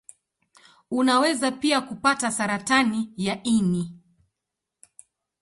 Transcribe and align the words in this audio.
Unaweza 0.91 1.51
pia 1.51 1.81
kupata 1.81 2.31
saratani 2.31 3.13
ya 3.17 3.43
ini. 3.43 3.97